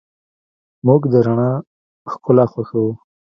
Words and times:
موږ 0.85 1.01
د 1.11 1.13
رڼا 1.25 1.51
ښکلا 2.11 2.45
خوښو. 2.51 2.85